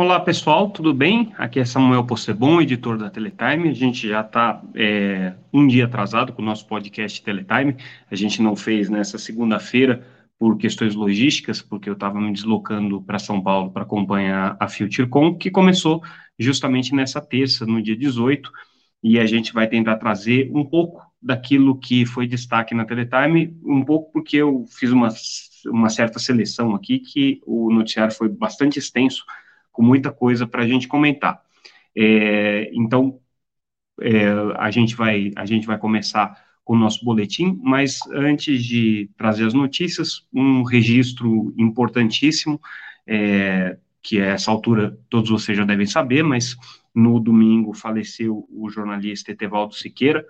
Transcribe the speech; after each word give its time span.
Olá 0.00 0.20
pessoal, 0.20 0.70
tudo 0.70 0.94
bem? 0.94 1.34
Aqui 1.36 1.58
é 1.58 1.64
Samuel 1.64 2.06
Possebon, 2.06 2.62
editor 2.62 2.96
da 2.96 3.10
Teletime. 3.10 3.68
A 3.68 3.72
gente 3.72 4.06
já 4.06 4.20
está 4.20 4.62
é, 4.76 5.34
um 5.52 5.66
dia 5.66 5.86
atrasado 5.86 6.32
com 6.32 6.40
o 6.40 6.44
nosso 6.44 6.68
podcast 6.68 7.20
Teletime. 7.20 7.76
A 8.08 8.14
gente 8.14 8.40
não 8.40 8.54
fez 8.54 8.88
nessa 8.88 9.18
segunda-feira 9.18 10.06
por 10.38 10.56
questões 10.56 10.94
logísticas, 10.94 11.60
porque 11.60 11.90
eu 11.90 11.94
estava 11.94 12.20
me 12.20 12.32
deslocando 12.32 13.02
para 13.02 13.18
São 13.18 13.42
Paulo 13.42 13.72
para 13.72 13.82
acompanhar 13.82 14.56
a 14.60 14.68
FutureCon, 14.68 15.34
que 15.34 15.50
começou 15.50 16.00
justamente 16.38 16.94
nessa 16.94 17.20
terça, 17.20 17.66
no 17.66 17.82
dia 17.82 17.96
18, 17.96 18.52
e 19.02 19.18
a 19.18 19.26
gente 19.26 19.52
vai 19.52 19.66
tentar 19.66 19.96
trazer 19.96 20.48
um 20.54 20.64
pouco 20.64 21.02
daquilo 21.20 21.76
que 21.76 22.06
foi 22.06 22.28
destaque 22.28 22.72
na 22.72 22.84
Teletime, 22.84 23.52
um 23.64 23.84
pouco 23.84 24.12
porque 24.12 24.36
eu 24.36 24.64
fiz 24.78 24.92
uma, 24.92 25.08
uma 25.66 25.88
certa 25.88 26.20
seleção 26.20 26.72
aqui, 26.72 27.00
que 27.00 27.40
o 27.44 27.72
noticiário 27.72 28.14
foi 28.14 28.28
bastante 28.28 28.78
extenso, 28.78 29.24
com 29.78 29.82
muita 29.84 30.10
coisa 30.10 30.44
para 30.44 30.64
a 30.64 30.66
gente 30.66 30.88
comentar. 30.88 31.40
É, 31.96 32.68
então, 32.74 33.20
é, 34.02 34.24
a, 34.56 34.72
gente 34.72 34.96
vai, 34.96 35.30
a 35.36 35.46
gente 35.46 35.68
vai 35.68 35.78
começar 35.78 36.36
com 36.64 36.74
o 36.74 36.76
nosso 36.76 37.04
boletim, 37.04 37.56
mas 37.62 38.00
antes 38.12 38.64
de 38.64 39.08
trazer 39.16 39.46
as 39.46 39.54
notícias, 39.54 40.26
um 40.34 40.64
registro 40.64 41.54
importantíssimo, 41.56 42.60
é, 43.06 43.78
que 44.02 44.20
a 44.20 44.26
essa 44.26 44.50
altura 44.50 44.98
todos 45.08 45.30
vocês 45.30 45.56
já 45.56 45.64
devem 45.64 45.86
saber, 45.86 46.24
mas 46.24 46.56
no 46.92 47.20
domingo 47.20 47.72
faleceu 47.72 48.48
o 48.50 48.68
jornalista 48.68 49.30
Etevaldo 49.30 49.76
Siqueira. 49.76 50.26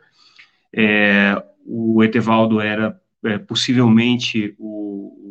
É, 0.71 1.43
o 1.65 2.05
Etevaldo 2.05 2.61
era 2.61 3.01
é, 3.25 3.39
possivelmente 3.39 4.55
o, 4.59 4.78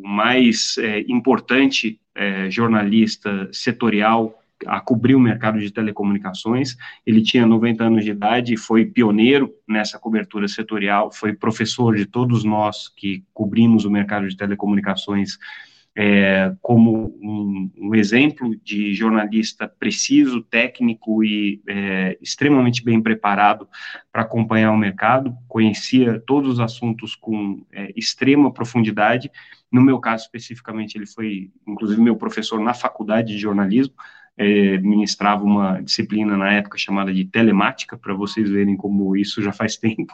mais 0.07 0.77
é, 0.77 1.01
importante 1.01 1.99
é, 2.15 2.49
jornalista 2.49 3.49
setorial 3.51 4.41
a 4.65 4.79
cobrir 4.79 5.15
o 5.15 5.19
mercado 5.19 5.59
de 5.59 5.69
telecomunicações. 5.69 6.77
Ele 7.05 7.21
tinha 7.21 7.45
90 7.45 7.83
anos 7.83 8.05
de 8.05 8.11
idade, 8.11 8.55
foi 8.55 8.85
pioneiro 8.85 9.53
nessa 9.67 9.99
cobertura 9.99 10.47
setorial, 10.47 11.11
foi 11.11 11.33
professor 11.33 11.93
de 11.95 12.05
todos 12.05 12.45
nós 12.45 12.87
que 12.87 13.23
cobrimos 13.33 13.83
o 13.83 13.91
mercado 13.91 14.27
de 14.29 14.37
telecomunicações 14.37 15.37
é, 15.99 16.55
como 16.61 17.17
um, 17.19 17.71
um, 17.75 17.95
exemplo 17.95 18.55
de 18.63 18.93
jornalista 18.93 19.67
preciso, 19.67 20.43
técnico 20.43 21.23
e 21.23 21.59
é, 21.67 22.15
extremamente 22.21 22.83
bem 22.83 23.01
preparado 23.01 23.67
para 24.11 24.21
acompanhar 24.21 24.71
o 24.71 24.77
mercado, 24.77 25.35
conhecia 25.47 26.21
todos 26.27 26.53
os 26.53 26.59
assuntos 26.59 27.15
com 27.15 27.65
é, 27.73 27.91
extrema 27.95 28.53
profundidade. 28.53 29.31
No 29.71 29.81
meu 29.81 29.97
caso, 29.99 30.25
especificamente, 30.25 30.95
ele 30.95 31.07
foi, 31.07 31.49
inclusive, 31.67 31.99
meu 31.99 32.15
professor 32.15 32.59
na 32.59 32.75
faculdade 32.75 33.33
de 33.33 33.39
jornalismo, 33.39 33.95
é, 34.37 34.77
ministrava 34.77 35.43
uma 35.43 35.81
disciplina 35.81 36.37
na 36.37 36.53
época 36.53 36.77
chamada 36.77 37.11
de 37.11 37.25
telemática, 37.25 37.97
para 37.97 38.13
vocês 38.13 38.47
verem 38.47 38.77
como 38.77 39.17
isso 39.17 39.41
já 39.41 39.51
faz 39.51 39.77
tempo. 39.81 40.13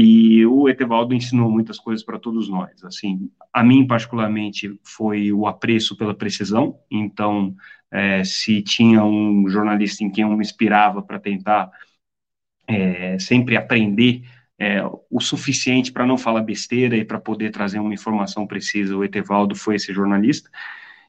E 0.00 0.46
o 0.46 0.68
Etevaldo 0.68 1.12
ensinou 1.12 1.50
muitas 1.50 1.76
coisas 1.76 2.04
para 2.06 2.20
todos 2.20 2.48
nós. 2.48 2.84
Assim, 2.84 3.28
a 3.52 3.64
mim 3.64 3.84
particularmente 3.84 4.78
foi 4.84 5.32
o 5.32 5.44
apreço 5.44 5.96
pela 5.96 6.14
precisão. 6.14 6.78
Então, 6.88 7.52
é, 7.90 8.22
se 8.22 8.62
tinha 8.62 9.02
um 9.04 9.48
jornalista 9.48 10.04
em 10.04 10.10
quem 10.12 10.22
eu 10.22 10.30
me 10.30 10.40
inspirava 10.40 11.02
para 11.02 11.18
tentar 11.18 11.68
é, 12.68 13.18
sempre 13.18 13.56
aprender 13.56 14.22
é, 14.56 14.80
o 15.10 15.20
suficiente 15.20 15.90
para 15.90 16.06
não 16.06 16.16
falar 16.16 16.42
besteira 16.42 16.96
e 16.96 17.04
para 17.04 17.18
poder 17.18 17.50
trazer 17.50 17.80
uma 17.80 17.92
informação 17.92 18.46
precisa, 18.46 18.96
o 18.96 19.02
Etevaldo 19.02 19.56
foi 19.56 19.74
esse 19.74 19.92
jornalista. 19.92 20.48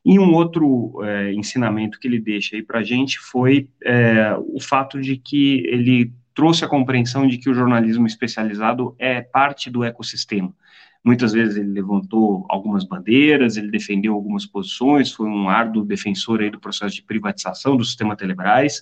E 0.03 0.17
um 0.17 0.33
outro 0.33 0.99
é, 1.03 1.31
ensinamento 1.33 1.99
que 1.99 2.07
ele 2.07 2.19
deixa 2.19 2.55
aí 2.55 2.63
para 2.63 2.79
a 2.79 2.83
gente 2.83 3.19
foi 3.19 3.69
é, 3.83 4.35
o 4.35 4.59
fato 4.59 4.99
de 4.99 5.15
que 5.15 5.63
ele 5.67 6.11
trouxe 6.39 6.63
a 6.63 6.69
compreensão 6.69 7.27
de 7.27 7.37
que 7.37 7.49
o 7.49 7.53
jornalismo 7.53 8.07
especializado 8.07 8.95
é 8.97 9.19
parte 9.19 9.69
do 9.69 9.83
ecossistema. 9.83 10.55
Muitas 11.03 11.33
vezes 11.33 11.57
ele 11.57 11.67
levantou 11.67 12.45
algumas 12.47 12.85
bandeiras, 12.85 13.57
ele 13.57 13.69
defendeu 13.69 14.13
algumas 14.13 14.45
posições, 14.45 15.11
foi 15.11 15.27
um 15.27 15.49
árduo 15.49 15.83
defensor 15.83 16.39
aí 16.39 16.49
do 16.49 16.57
processo 16.57 16.95
de 16.95 17.03
privatização 17.03 17.75
do 17.75 17.83
sistema 17.83 18.15
Telebrás, 18.15 18.81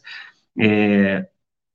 é, 0.55 1.25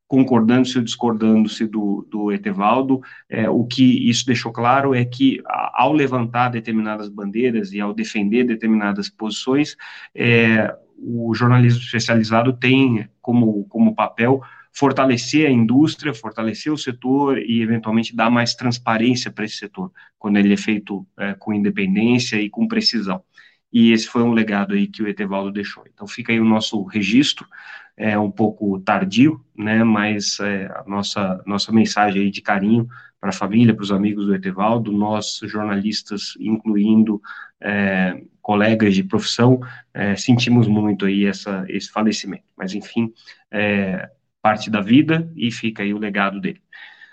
concordando-se 0.06 0.78
ou 0.78 0.84
discordando-se 0.84 1.66
do, 1.66 2.06
do 2.08 2.30
Etevaldo, 2.30 3.00
é, 3.28 3.50
o 3.50 3.64
que 3.64 4.08
isso 4.08 4.24
deixou 4.24 4.52
claro 4.52 4.94
é 4.94 5.04
que, 5.04 5.42
ao 5.44 5.92
levantar 5.92 6.50
determinadas 6.50 7.08
bandeiras 7.08 7.72
e 7.72 7.80
ao 7.80 7.92
defender 7.92 8.44
determinadas 8.44 9.08
posições, 9.08 9.76
é, 10.14 10.72
o 10.96 11.34
jornalismo 11.34 11.80
especializado 11.80 12.52
tem 12.52 13.08
como, 13.20 13.64
como 13.64 13.96
papel 13.96 14.40
fortalecer 14.72 15.46
a 15.46 15.50
indústria, 15.50 16.14
fortalecer 16.14 16.72
o 16.72 16.78
setor 16.78 17.38
e, 17.38 17.60
eventualmente, 17.60 18.16
dar 18.16 18.30
mais 18.30 18.54
transparência 18.54 19.30
para 19.30 19.44
esse 19.44 19.56
setor, 19.56 19.92
quando 20.18 20.38
ele 20.38 20.52
é 20.52 20.56
feito 20.56 21.06
é, 21.18 21.34
com 21.34 21.52
independência 21.52 22.40
e 22.40 22.48
com 22.48 22.66
precisão. 22.66 23.22
E 23.72 23.92
esse 23.92 24.06
foi 24.06 24.22
um 24.22 24.32
legado 24.32 24.74
aí 24.74 24.86
que 24.86 25.02
o 25.02 25.08
Etevaldo 25.08 25.50
deixou. 25.50 25.84
Então, 25.92 26.06
fica 26.06 26.32
aí 26.32 26.40
o 26.40 26.44
nosso 26.44 26.82
registro, 26.84 27.46
é 27.96 28.18
um 28.18 28.30
pouco 28.30 28.78
tardio, 28.80 29.44
né, 29.56 29.84
mas 29.84 30.38
é, 30.40 30.66
a 30.66 30.84
nossa, 30.86 31.42
nossa 31.46 31.70
mensagem 31.70 32.22
aí 32.22 32.30
de 32.30 32.40
carinho 32.40 32.88
para 33.20 33.30
a 33.30 33.32
família, 33.32 33.74
para 33.74 33.82
os 33.84 33.92
amigos 33.92 34.26
do 34.26 34.34
Etevaldo, 34.34 34.90
nós 34.90 35.40
jornalistas, 35.44 36.34
incluindo 36.40 37.20
é, 37.60 38.20
colegas 38.40 38.94
de 38.94 39.04
profissão, 39.04 39.60
é, 39.94 40.16
sentimos 40.16 40.66
muito 40.66 41.06
aí 41.06 41.24
essa, 41.24 41.64
esse 41.68 41.90
falecimento. 41.90 42.44
Mas, 42.56 42.74
enfim, 42.74 43.12
é, 43.50 44.10
parte 44.42 44.68
da 44.68 44.80
vida 44.80 45.30
e 45.36 45.50
fica 45.52 45.82
aí 45.82 45.94
o 45.94 45.98
legado 45.98 46.40
dele. 46.40 46.60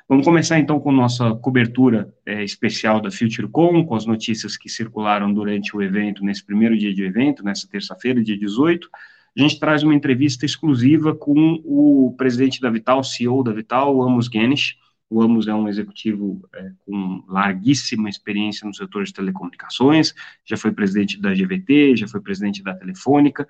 Vamos 0.10 0.26
começar 0.26 0.58
então 0.58 0.80
com 0.80 0.92
nossa 0.92 1.36
cobertura 1.36 2.12
é, 2.26 2.44
especial 2.44 3.00
da 3.00 3.12
FutureCon, 3.12 3.86
com 3.86 3.94
as 3.94 4.08
notícias 4.08 4.58
que 4.58 4.68
circularam 4.68 5.32
durante 5.32 5.78
o 5.78 5.84
evento, 5.84 6.26
nesse 6.26 6.44
primeiro 6.44 6.76
dia 6.76 6.92
de 6.92 7.04
evento, 7.04 7.44
nessa 7.44 7.68
terça-feira, 7.68 8.24
dia 8.24 8.36
18. 8.36 8.90
A 9.38 9.40
gente 9.40 9.60
traz 9.60 9.84
uma 9.84 9.94
entrevista 9.94 10.48
exclusiva 10.48 11.14
com 11.14 11.62
o 11.64 12.16
presidente 12.18 12.60
da 12.60 12.72
Vital, 12.72 13.04
CEO 13.04 13.44
da 13.44 13.54
Vital, 13.54 14.02
Amos 14.02 14.28
Guinness. 14.28 14.74
O 15.08 15.22
Amos 15.22 15.48
é 15.48 15.54
um 15.54 15.68
executivo 15.68 16.42
é, 16.56 16.72
com 16.86 17.24
larguíssima 17.28 18.10
experiência 18.10 18.68
no 18.68 18.74
setor 18.74 19.04
de 19.04 19.14
telecomunicações, 19.14 20.16
já 20.44 20.58
foi 20.58 20.72
presidente 20.72 21.22
da 21.22 21.34
GVT, 21.34 21.98
já 21.98 22.08
foi 22.08 22.20
presidente 22.20 22.64
da 22.64 22.74
Telefônica, 22.74 23.48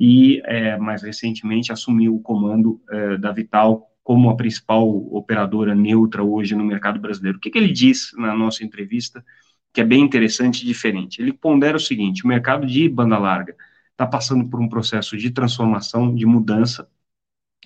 e 0.00 0.40
é, 0.46 0.78
mais 0.78 1.02
recentemente 1.02 1.70
assumiu 1.70 2.16
o 2.16 2.20
comando 2.20 2.80
é, 2.90 3.18
da 3.18 3.30
Vital 3.30 3.86
como 4.02 4.30
a 4.30 4.36
principal 4.36 4.88
operadora 5.14 5.74
neutra 5.74 6.24
hoje 6.24 6.54
no 6.54 6.64
mercado 6.64 6.98
brasileiro. 6.98 7.36
O 7.36 7.40
que, 7.40 7.50
que 7.50 7.58
ele 7.58 7.70
diz 7.70 8.10
na 8.16 8.34
nossa 8.34 8.64
entrevista 8.64 9.22
que 9.74 9.80
é 9.80 9.84
bem 9.84 10.02
interessante 10.02 10.62
e 10.62 10.66
diferente? 10.66 11.20
Ele 11.20 11.34
pondera 11.34 11.76
o 11.76 11.80
seguinte: 11.80 12.24
o 12.24 12.28
mercado 12.28 12.66
de 12.66 12.88
banda 12.88 13.18
larga 13.18 13.54
está 13.90 14.06
passando 14.06 14.48
por 14.48 14.58
um 14.58 14.68
processo 14.70 15.18
de 15.18 15.30
transformação, 15.30 16.14
de 16.14 16.24
mudança. 16.24 16.88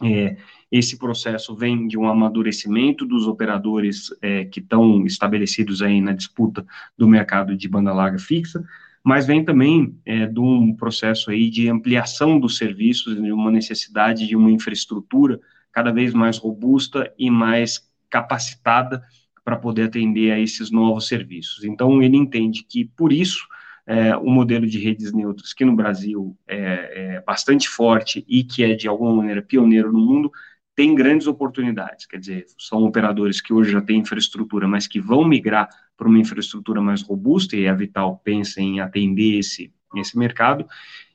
É, 0.03 0.37
esse 0.73 0.99
processo 0.99 1.55
vem 1.55 1.87
de 1.87 1.97
um 1.97 2.09
amadurecimento 2.09 3.07
dos 3.07 3.29
operadores 3.29 4.09
é, 4.21 4.45
que 4.45 4.59
estão 4.59 5.07
estabelecidos 5.07 5.83
aí 5.83 6.01
na 6.01 6.13
disputa 6.13 6.67
do 6.99 7.07
mercado 7.07 7.57
de 7.57 7.69
banda 7.69 7.93
larga 7.95 8.19
fixa, 8.19 8.65
mas 9.05 9.27
vem 9.27 9.45
também 9.45 9.95
é, 10.07 10.27
de 10.27 10.41
um 10.41 10.75
processo 10.75 11.31
aí 11.31 11.51
de 11.51 11.69
ampliação 11.69 12.41
dos 12.41 12.57
serviços, 12.57 13.15
de 13.15 13.31
uma 13.31 13.51
necessidade 13.51 14.27
de 14.27 14.35
uma 14.35 14.51
infraestrutura 14.51 15.39
cada 15.71 15.93
vez 15.93 16.15
mais 16.15 16.39
robusta 16.39 17.13
e 17.19 17.31
mais 17.31 17.87
capacitada 18.09 19.03
para 19.45 19.57
poder 19.57 19.83
atender 19.83 20.31
a 20.31 20.41
esses 20.41 20.71
novos 20.71 21.07
serviços. 21.07 21.65
Então, 21.65 22.03
ele 22.03 22.17
entende 22.17 22.65
que, 22.65 22.87
por 22.97 23.13
isso, 23.13 23.47
é, 23.87 24.17
o 24.17 24.31
modelo 24.31 24.67
de 24.67 24.79
redes 24.79 25.13
neutras, 25.13 25.53
que 25.53 25.67
no 25.67 25.77
Brasil 25.77 26.35
é, 26.49 27.17
é 27.17 27.21
bastante 27.21 27.69
forte 27.69 28.25
e 28.27 28.43
que 28.43 28.65
é, 28.65 28.75
de 28.75 28.89
alguma 28.89 29.15
maneira, 29.15 29.43
pioneiro 29.43 29.93
no 29.93 29.99
mundo, 29.99 30.33
tem 30.75 30.95
grandes 30.95 31.27
oportunidades, 31.27 32.07
quer 32.07 32.19
dizer, 32.19 32.47
são 32.59 32.83
operadores 32.83 33.41
que 33.41 33.53
hoje 33.53 33.71
já 33.71 33.81
têm 33.81 34.01
infraestrutura, 34.01 34.67
mas 34.67 34.89
que 34.89 35.01
vão 35.01 35.25
migrar 35.25 35.69
para 35.97 36.09
uma 36.09 36.19
infraestrutura 36.19 36.81
mais 36.81 37.03
robusta, 37.03 37.57
e 37.57 37.69
a 37.69 37.75
Vital 37.75 38.21
pensa 38.25 38.61
em 38.61 38.81
atender 38.81 39.39
esse, 39.39 39.73
esse 39.95 40.19
mercado, 40.19 40.67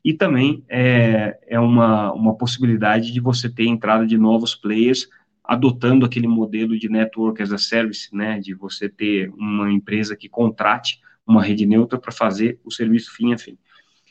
e 0.03 0.13
também 0.13 0.63
é, 0.69 1.37
é 1.45 1.59
uma, 1.59 2.13
uma 2.13 2.35
possibilidade 2.35 3.11
de 3.11 3.19
você 3.19 3.49
ter 3.49 3.65
entrada 3.65 4.07
de 4.07 4.17
novos 4.17 4.55
players 4.55 5.09
adotando 5.43 6.05
aquele 6.05 6.27
modelo 6.27 6.77
de 6.77 6.87
network 6.87 7.41
as 7.41 7.51
a 7.51 7.57
service, 7.57 8.15
né, 8.15 8.39
de 8.39 8.53
você 8.53 8.87
ter 8.87 9.29
uma 9.31 9.71
empresa 9.71 10.15
que 10.15 10.29
contrate 10.29 11.01
uma 11.25 11.43
rede 11.43 11.65
neutra 11.65 11.99
para 11.99 12.11
fazer 12.11 12.59
o 12.63 12.71
serviço 12.71 13.13
fim 13.15 13.33
a 13.33 13.37
fim. 13.37 13.57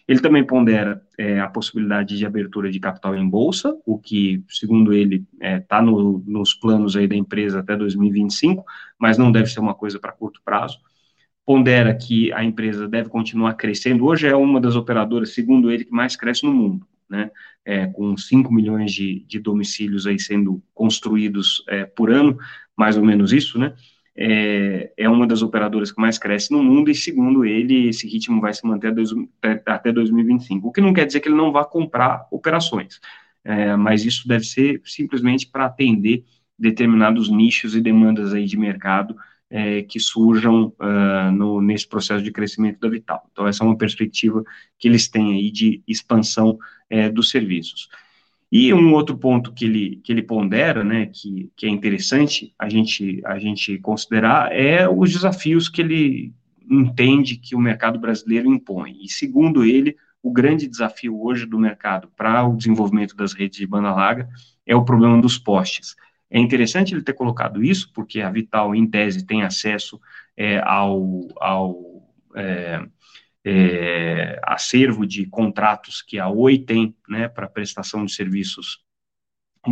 Ele 0.09 0.21
também 0.21 0.43
pondera 0.43 1.03
é, 1.19 1.39
a 1.39 1.49
possibilidade 1.49 2.17
de 2.17 2.25
abertura 2.25 2.71
de 2.71 2.81
capital 2.81 3.15
em 3.15 3.29
bolsa, 3.29 3.79
o 3.85 3.99
que, 3.99 4.43
segundo 4.49 4.95
ele, 4.95 5.27
está 5.35 5.47
é, 5.47 5.61
tá 5.61 5.83
no, 5.83 6.25
nos 6.27 6.55
planos 6.55 6.97
aí 6.97 7.07
da 7.07 7.15
empresa 7.15 7.61
até 7.61 7.77
2025, 7.77 8.65
mas 8.99 9.19
não 9.19 9.31
deve 9.31 9.49
ser 9.51 9.61
uma 9.61 9.75
coisa 9.75 9.99
para 10.01 10.13
curto 10.13 10.41
prazo. 10.43 10.79
Pondera 11.45 11.95
que 11.95 12.33
a 12.33 12.43
empresa 12.43 12.89
deve 12.89 13.11
continuar 13.11 13.55
crescendo. 13.55 14.07
Hoje 14.07 14.27
é 14.27 14.35
uma 14.35 14.61
das 14.61 14.77
operadoras, 14.77 15.35
segundo 15.35 15.71
ele, 15.71 15.85
que 15.85 15.93
mais 15.93 16.17
cresce 16.17 16.45
no 16.45 16.53
mundo. 16.55 16.87
né, 17.09 17.31
é, 17.65 17.87
com 17.87 18.17
5 18.17 18.53
milhões 18.53 18.93
de, 18.93 19.25
de, 19.27 19.39
domicílios 19.39 20.07
aí 20.07 20.19
sendo 20.19 20.63
construídos 20.75 21.65
é, 21.69 21.85
por 21.87 22.11
ano, 22.11 22.39
mais 22.77 22.99
ou 22.99 23.05
menos 23.05 23.33
isso, 23.33 23.59
né, 23.59 23.75
é, 24.21 24.93
é, 24.97 25.09
uma 25.09 25.29
das 25.29 25.43
operadoras 25.43 25.93
que 25.93 26.01
mais 26.01 26.19
cresce 26.19 26.51
no 26.51 26.61
mundo, 26.61 26.91
e 26.91 26.95
segundo 26.95 27.45
ele, 27.45 27.89
esse 27.89 28.09
ritmo 28.09 28.41
vai 28.41 28.53
se 28.53 28.67
manter 28.67 28.93
até 29.65 29.93
2025, 29.93 30.67
o 30.67 30.73
que 30.73 30.81
não 30.81 30.93
quer 30.93 31.07
dizer 31.07 31.21
que 31.21 31.29
ele 31.29 31.37
não 31.37 31.53
vá 31.53 31.65
comprar 31.65 32.27
operações, 32.33 33.01
é, 33.45 33.77
mas 33.77 34.05
isso 34.05 34.27
deve 34.27 34.45
ser 34.45 34.83
simplesmente 34.85 35.47
para 35.47 35.67
atender 35.67 36.25
determinados 36.59 37.31
nichos 37.31 37.77
e 37.77 37.81
demandas 37.81 38.35
aí 38.35 38.45
de 38.45 38.57
mercado 38.57 39.15
é, 39.49 39.83
que 39.83 40.01
surjam 40.01 40.75
uh, 40.81 41.31
no, 41.33 41.61
nesse 41.63 41.87
processo 41.87 42.23
de 42.23 42.33
crescimento 42.33 42.81
da 42.81 42.89
Vital. 42.89 43.25
Então, 43.31 43.47
essa 43.47 43.63
é 43.63 43.67
uma 43.67 43.79
perspectiva 43.79 44.43
que 44.79 44.89
eles 44.89 45.09
têm 45.09 45.35
aí 45.35 45.51
de 45.51 45.81
expansão 45.87 46.59
é, 46.91 47.09
dos 47.09 47.31
serviços. 47.31 47.89
E 48.51 48.73
um 48.73 48.95
outro 48.95 49.17
ponto 49.17 49.53
que 49.53 49.67
ele, 49.67 50.01
que 50.03 50.11
ele 50.11 50.23
pondera, 50.23 50.83
né, 50.83 51.07
que, 51.07 51.51
que 51.55 51.67
é 51.67 51.69
interessante 51.69 52.55
a 52.59 52.69
gente, 52.69 53.21
a 53.25 53.39
gente 53.39 53.79
considerar, 53.79 54.51
é 54.53 54.89
os 54.89 55.13
desafios 55.13 55.69
que 55.69 55.83
ele 55.83 56.33
entende 56.71 57.37
que 57.37 57.55
o 57.55 57.61
mercado 57.61 57.99
brasileiro 57.99 58.53
impõe. 58.53 58.97
E, 59.03 59.09
segundo 59.09 59.65
ele, 59.65 59.97
o 60.23 60.33
grande 60.33 60.67
desafio 60.67 61.21
hoje 61.21 61.47
do 61.47 61.59
mercado 61.59 62.09
para 62.17 62.47
o 62.47 62.57
desenvolvimento 62.57 63.15
das 63.15 63.33
redes 63.33 63.59
de 63.59 63.67
banda 63.67 63.93
larga 63.93 64.29
é 64.67 64.75
o 64.75 64.85
problema 64.85 65.21
dos 65.21 65.39
postes. 65.39 65.95
É 66.31 66.39
interessante 66.39 66.95
ele 66.95 67.03
ter 67.03 67.15
colocado 67.15 67.63
isso, 67.63 67.91
porque 67.95 68.21
a 68.21 68.31
Vital, 68.31 68.75
em 68.75 68.87
tese, 68.87 69.27
tem 69.27 69.43
acesso 69.43 70.01
é, 70.37 70.59
ao, 70.59 71.29
ao 71.41 72.03
é, 72.35 72.87
é, 73.49 74.41
acervo 74.43 75.07
de 75.07 75.27
contratos 75.27 76.03
que 76.03 76.19
a 76.19 76.29
Oi 76.29 76.59
tem 76.59 76.95
né, 77.09 77.29
para 77.29 77.49
prestação 77.49 78.05
de 78.05 78.13
serviços 78.13 78.85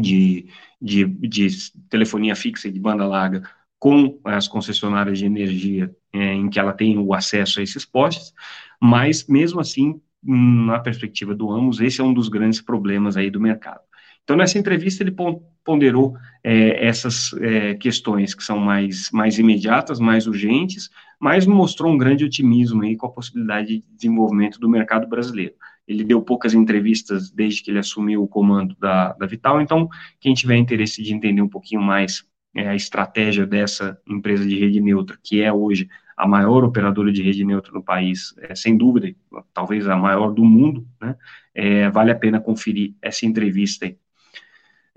de, 0.01 0.47
de, 0.81 1.05
de, 1.05 1.49
telefonia 1.91 2.35
fixa 2.35 2.69
e 2.69 2.73
de 2.73 2.81
banda 2.81 3.07
larga 3.07 3.49
com 3.79 4.19
as 4.25 4.49
concessionárias 4.49 5.19
de 5.19 5.27
energia 5.27 5.95
é, 6.13 6.33
em 6.33 6.49
que 6.49 6.59
ela 6.59 6.73
tem 6.73 6.99
o 6.99 7.13
acesso 7.13 7.61
a 7.61 7.63
esses 7.63 7.85
postes, 7.85 8.33
mas 8.81 9.27
mesmo 9.27 9.61
assim, 9.61 10.01
na 10.23 10.79
perspectiva 10.79 11.35
do 11.35 11.51
Amos, 11.51 11.81
esse 11.81 12.01
é 12.01 12.05
um 12.05 12.15
dos 12.15 12.29
grandes 12.29 12.61
problemas 12.61 13.17
aí 13.17 13.31
do 13.31 13.41
mercado. 13.41 13.81
Então, 14.25 14.37
nessa 14.37 14.59
entrevista, 14.59 15.05
ele 15.05 15.15
ponderou 15.63 16.17
é, 16.43 16.85
essas 16.85 17.33
é, 17.35 17.75
questões 17.75 18.35
que 18.35 18.43
são 18.43 18.59
mais, 18.59 19.09
mais 19.13 19.39
imediatas, 19.39 20.01
mais 20.01 20.27
urgentes, 20.27 20.91
mas 21.19 21.47
mostrou 21.47 21.93
um 21.93 21.99
grande 21.99 22.25
otimismo 22.25 22.83
aí 22.83 22.97
com 22.97 23.07
a 23.07 23.13
possibilidade 23.13 23.79
de 23.79 23.85
desenvolvimento 23.95 24.59
do 24.61 24.69
mercado 24.69 25.09
brasileiro. 25.09 25.55
Ele 25.87 26.05
deu 26.05 26.21
poucas 26.21 26.53
entrevistas 26.53 27.31
desde 27.31 27.63
que 27.63 27.71
ele 27.71 27.79
assumiu 27.79 28.23
o 28.23 28.29
comando 28.29 28.77
da, 28.79 29.13
da 29.13 29.27
Vital, 29.27 29.61
então, 29.61 29.89
quem 30.21 30.35
tiver 30.35 30.57
interesse 30.57 31.03
de 31.03 31.15
entender 31.15 31.43
um 31.43 31.49
pouquinho 31.49 31.81
mais 31.81 32.25
é, 32.55 32.69
a 32.69 32.75
estratégia 32.75 33.47
dessa 33.47 34.01
empresa 34.09 34.45
de 34.45 34.59
rede 34.59 34.81
neutra, 34.81 35.19
que 35.23 35.43
é 35.43 35.53
hoje 35.53 35.89
a 36.17 36.27
maior 36.27 36.65
operadora 36.65 37.13
de 37.13 37.23
rede 37.23 37.45
neutra 37.45 37.71
no 37.73 37.83
país, 37.83 38.35
é, 38.39 38.55
sem 38.55 38.77
dúvida, 38.77 39.15
talvez 39.53 39.87
a 39.87 39.97
maior 39.97 40.33
do 40.33 40.45
mundo, 40.45 40.87
né, 41.01 41.15
é, 41.55 41.91
vale 41.91 42.11
a 42.11 42.15
pena 42.15 42.41
conferir 42.41 42.95
essa 43.03 43.27
entrevista 43.27 43.85
aí. 43.85 43.99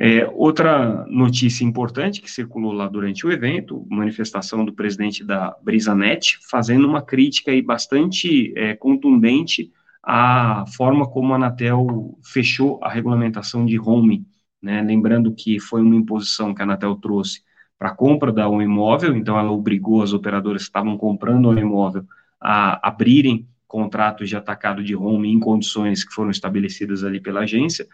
É, 0.02 0.26
outra 0.34 1.06
notícia 1.10 1.66
importante 1.66 2.22
que 2.22 2.32
circulou 2.32 2.72
lá 2.72 2.88
durante 2.88 3.28
o 3.28 3.32
evento, 3.34 3.86
manifestação 3.90 4.64
do 4.64 4.72
presidente 4.72 5.26
da 5.26 5.54
BrisaNet, 5.62 6.40
fazendo 6.50 6.88
uma 6.88 7.02
crítica 7.02 7.52
aí 7.52 7.62
bastante 7.62 8.54
é, 8.56 8.74
contundente 8.76 9.74
à 10.02 10.64
forma 10.78 11.06
como 11.06 11.34
a 11.34 11.36
Anatel 11.36 12.18
fechou 12.24 12.80
a 12.82 12.90
regulamentação 12.90 13.66
de 13.66 13.78
home, 13.78 14.26
né, 14.62 14.82
lembrando 14.82 15.34
que 15.36 15.60
foi 15.60 15.82
uma 15.82 15.96
imposição 15.96 16.56
que 16.56 16.62
a 16.62 16.64
Anatel 16.64 16.96
trouxe 16.96 17.42
para 17.78 17.90
a 17.90 17.96
compra 17.96 18.32
da 18.32 18.50
um 18.50 18.62
imóvel, 18.62 19.14
então 19.18 19.38
ela 19.38 19.52
obrigou 19.52 20.02
as 20.02 20.14
operadoras 20.14 20.62
que 20.62 20.70
estavam 20.70 20.98
comprando 20.98 21.50
o 21.50 21.60
imóvel 21.60 22.06
a 22.40 22.88
abrirem 22.88 23.46
contratos 23.68 24.30
de 24.30 24.36
atacado 24.38 24.82
de 24.82 24.96
home 24.96 25.30
em 25.30 25.40
condições 25.42 26.06
que 26.06 26.14
foram 26.14 26.32
estabelecidas 26.32 27.04
ali 27.04 27.20
pela 27.20 27.42
agência, 27.42 27.86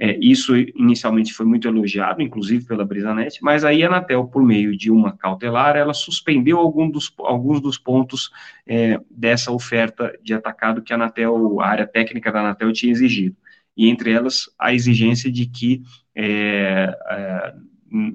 é, 0.00 0.16
isso 0.20 0.56
inicialmente 0.56 1.32
foi 1.32 1.44
muito 1.44 1.66
elogiado, 1.66 2.22
inclusive 2.22 2.64
pela 2.64 2.84
Brisanet, 2.84 3.38
mas 3.42 3.64
aí 3.64 3.82
a 3.82 3.88
Anatel, 3.88 4.26
por 4.26 4.44
meio 4.44 4.76
de 4.76 4.90
uma 4.90 5.16
cautelar, 5.16 5.76
ela 5.76 5.92
suspendeu 5.92 6.58
algum 6.58 6.88
dos, 6.88 7.12
alguns 7.18 7.60
dos 7.60 7.76
pontos 7.76 8.30
é, 8.64 9.00
dessa 9.10 9.50
oferta 9.50 10.16
de 10.22 10.32
atacado 10.32 10.82
que 10.82 10.92
a 10.92 10.96
Anatel, 10.96 11.60
a 11.60 11.66
área 11.66 11.86
técnica 11.86 12.30
da 12.30 12.40
Anatel 12.40 12.72
tinha 12.72 12.92
exigido. 12.92 13.36
E 13.76 13.88
entre 13.88 14.12
elas, 14.12 14.48
a 14.58 14.72
exigência 14.72 15.30
de 15.30 15.46
que 15.46 15.82
é, 16.14 16.94
é 17.10 17.54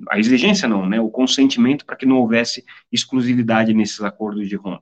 a 0.09 0.19
exigência 0.19 0.68
não, 0.68 0.88
né, 0.88 1.00
o 1.01 1.09
consentimento 1.09 1.85
para 1.85 1.95
que 1.95 2.06
não 2.06 2.18
houvesse 2.18 2.63
exclusividade 2.91 3.74
nesses 3.74 4.01
acordos 4.01 4.47
de 4.47 4.56
home. 4.56 4.80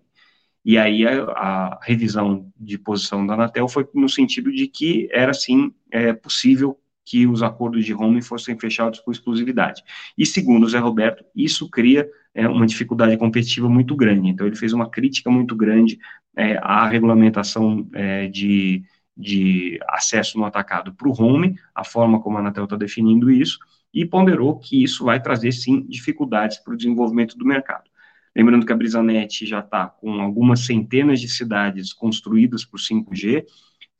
E 0.63 0.77
aí 0.77 1.07
a, 1.07 1.23
a, 1.23 1.79
revisão 1.81 2.51
de 2.59 2.77
posição 2.77 3.25
da 3.25 3.33
Anatel 3.33 3.67
foi 3.67 3.87
no 3.95 4.09
sentido 4.09 4.51
de 4.51 4.67
que 4.67 5.07
era 5.11 5.33
sim 5.33 5.73
é, 5.89 6.13
possível 6.13 6.77
que 7.05 7.27
os 7.27 7.41
acordos 7.41 7.85
de 7.85 7.93
home 7.93 8.21
fossem 8.21 8.57
fechados 8.57 8.99
por 8.99 9.11
exclusividade. 9.11 9.83
E 10.17 10.25
segundo 10.25 10.65
o 10.65 10.69
Zé 10.69 10.79
Roberto, 10.79 11.23
isso 11.35 11.69
cria 11.69 12.07
é, 12.33 12.47
uma 12.47 12.65
dificuldade 12.65 13.17
competitiva 13.17 13.67
muito 13.67 13.95
grande. 13.95 14.29
Então 14.29 14.47
ele 14.47 14.55
fez 14.55 14.73
uma 14.73 14.89
crítica 14.89 15.29
muito 15.29 15.55
grande 15.55 15.99
é, 16.35 16.57
à 16.61 16.87
regulamentação 16.87 17.89
é, 17.93 18.27
de, 18.27 18.83
de 19.15 19.79
acesso 19.89 20.37
no 20.37 20.45
atacado 20.45 20.93
para 20.93 21.09
o 21.09 21.21
home, 21.21 21.57
a 21.75 21.83
forma 21.83 22.21
como 22.21 22.37
a 22.37 22.39
Anatel 22.39 22.65
está 22.65 22.77
definindo 22.77 23.29
isso, 23.29 23.59
e 23.93 24.05
ponderou 24.05 24.57
que 24.57 24.81
isso 24.81 25.03
vai 25.03 25.21
trazer 25.21 25.51
sim 25.51 25.85
dificuldades 25.87 26.57
para 26.59 26.73
o 26.73 26.77
desenvolvimento 26.77 27.37
do 27.37 27.45
mercado. 27.45 27.89
Lembrando 28.33 28.65
que 28.65 28.71
a 28.71 28.75
Brisanet 28.75 29.45
já 29.45 29.59
está 29.59 29.87
com 29.87 30.21
algumas 30.21 30.61
centenas 30.61 31.19
de 31.19 31.27
cidades 31.27 31.91
construídas 31.91 32.63
por 32.63 32.79
5G, 32.79 33.45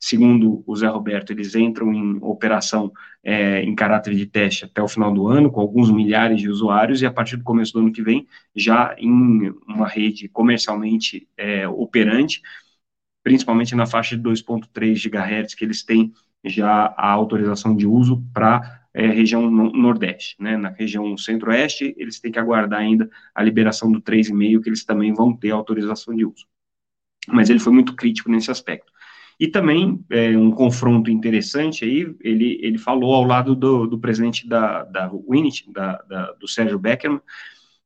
Segundo 0.04 0.64
o 0.66 0.74
Zé 0.74 0.88
Roberto, 0.88 1.30
eles 1.30 1.54
entram 1.54 1.94
em 1.94 2.18
operação 2.22 2.92
é, 3.22 3.62
em 3.62 3.72
caráter 3.72 4.16
de 4.16 4.26
teste 4.26 4.64
até 4.64 4.82
o 4.82 4.88
final 4.88 5.14
do 5.14 5.28
ano, 5.28 5.48
com 5.48 5.60
alguns 5.60 5.92
milhares 5.92 6.40
de 6.40 6.48
usuários, 6.48 7.00
e 7.02 7.06
a 7.06 7.12
partir 7.12 7.36
do 7.36 7.44
começo 7.44 7.72
do 7.72 7.78
ano 7.78 7.92
que 7.92 8.02
vem, 8.02 8.26
já 8.52 8.96
em 8.98 9.54
uma 9.64 9.86
rede 9.86 10.28
comercialmente 10.28 11.28
é, 11.36 11.68
operante, 11.68 12.42
principalmente 13.22 13.76
na 13.76 13.86
faixa 13.86 14.16
de 14.16 14.22
2,3 14.24 15.00
GHz, 15.08 15.54
que 15.54 15.64
eles 15.64 15.84
têm 15.84 16.12
já 16.44 16.92
a 16.96 17.08
autorização 17.12 17.76
de 17.76 17.86
uso 17.86 18.24
para 18.34 18.84
é, 18.92 19.06
região 19.06 19.48
nordeste, 19.48 20.34
né, 20.40 20.56
na 20.56 20.70
região 20.70 21.16
centro-oeste, 21.16 21.94
eles 21.96 22.18
têm 22.18 22.32
que 22.32 22.40
aguardar 22.40 22.80
ainda 22.80 23.08
a 23.32 23.40
liberação 23.40 23.92
do 23.92 24.02
3,5, 24.02 24.60
que 24.60 24.68
eles 24.68 24.84
também 24.84 25.14
vão 25.14 25.32
ter 25.36 25.52
autorização 25.52 26.12
de 26.12 26.24
uso. 26.26 26.44
Mas 27.28 27.48
ele 27.50 27.60
foi 27.60 27.72
muito 27.72 27.94
crítico 27.94 28.28
nesse 28.28 28.50
aspecto. 28.50 28.91
E 29.42 29.48
também 29.48 29.98
é, 30.08 30.38
um 30.38 30.52
confronto 30.52 31.10
interessante 31.10 31.84
aí, 31.84 32.14
ele, 32.20 32.60
ele 32.62 32.78
falou 32.78 33.12
ao 33.12 33.24
lado 33.24 33.56
do, 33.56 33.88
do 33.88 33.98
presidente 33.98 34.46
da, 34.46 34.84
da 34.84 35.10
Winit, 35.28 35.68
da, 35.72 35.96
da, 36.08 36.30
do 36.34 36.46
Sérgio 36.46 36.78
Beckerman, 36.78 37.20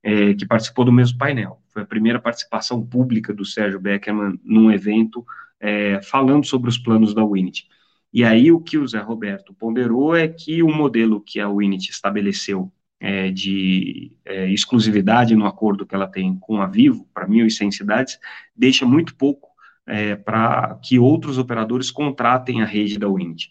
é, 0.02 0.34
que 0.34 0.44
participou 0.44 0.84
do 0.84 0.92
mesmo 0.92 1.16
painel. 1.16 1.62
Foi 1.70 1.80
a 1.80 1.86
primeira 1.86 2.20
participação 2.20 2.84
pública 2.84 3.32
do 3.32 3.42
Sérgio 3.42 3.80
Beckerman 3.80 4.38
num 4.44 4.70
evento 4.70 5.24
é, 5.58 5.98
falando 6.02 6.44
sobre 6.44 6.68
os 6.68 6.76
planos 6.76 7.14
da 7.14 7.24
Winit. 7.24 7.66
E 8.12 8.22
aí 8.22 8.52
o 8.52 8.60
que 8.60 8.76
o 8.76 8.86
Zé 8.86 9.00
Roberto 9.00 9.54
ponderou 9.54 10.14
é 10.14 10.28
que 10.28 10.62
o 10.62 10.68
modelo 10.68 11.22
que 11.22 11.40
a 11.40 11.48
Winit 11.48 11.90
estabeleceu 11.90 12.70
é, 13.00 13.30
de 13.30 14.12
é, 14.26 14.46
exclusividade 14.50 15.34
no 15.34 15.46
acordo 15.46 15.86
que 15.86 15.94
ela 15.94 16.06
tem 16.06 16.36
com 16.38 16.60
a 16.60 16.66
Vivo 16.66 17.08
para 17.14 17.26
1.100 17.26 17.70
cidades 17.70 18.18
deixa 18.54 18.84
muito 18.84 19.14
pouco 19.16 19.55
é, 19.86 20.16
para 20.16 20.78
que 20.82 20.98
outros 20.98 21.38
operadores 21.38 21.90
contratem 21.90 22.62
a 22.62 22.64
rede 22.64 22.98
da 22.98 23.08
Wind. 23.08 23.44